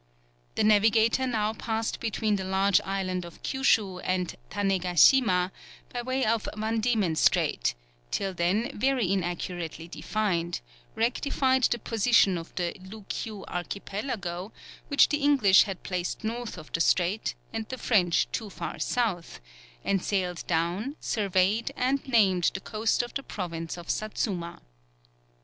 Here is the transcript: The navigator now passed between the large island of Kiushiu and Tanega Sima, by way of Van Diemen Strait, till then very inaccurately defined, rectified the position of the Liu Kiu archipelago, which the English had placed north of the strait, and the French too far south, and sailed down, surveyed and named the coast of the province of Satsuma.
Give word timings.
The 0.55 0.63
navigator 0.63 1.27
now 1.27 1.53
passed 1.53 1.99
between 1.99 2.35
the 2.37 2.43
large 2.43 2.81
island 2.83 3.23
of 3.23 3.43
Kiushiu 3.43 3.99
and 4.03 4.35
Tanega 4.49 4.95
Sima, 4.95 5.51
by 5.93 6.01
way 6.01 6.25
of 6.25 6.49
Van 6.57 6.79
Diemen 6.79 7.15
Strait, 7.15 7.75
till 8.09 8.33
then 8.33 8.71
very 8.73 9.11
inaccurately 9.13 9.87
defined, 9.87 10.61
rectified 10.95 11.65
the 11.65 11.77
position 11.77 12.35
of 12.39 12.55
the 12.55 12.75
Liu 12.83 13.05
Kiu 13.09 13.45
archipelago, 13.47 14.51
which 14.87 15.09
the 15.09 15.19
English 15.21 15.65
had 15.65 15.83
placed 15.83 16.23
north 16.23 16.57
of 16.57 16.73
the 16.73 16.81
strait, 16.81 17.35
and 17.53 17.67
the 17.69 17.77
French 17.77 18.27
too 18.31 18.49
far 18.49 18.79
south, 18.79 19.39
and 19.83 20.03
sailed 20.03 20.47
down, 20.47 20.95
surveyed 20.99 21.71
and 21.77 22.07
named 22.07 22.49
the 22.55 22.59
coast 22.59 23.03
of 23.03 23.13
the 23.13 23.21
province 23.21 23.77
of 23.77 23.87
Satsuma. 23.91 24.61